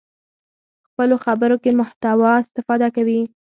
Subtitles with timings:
[0.87, 3.19] خپلو خبرو کې محتوا استفاده کوي.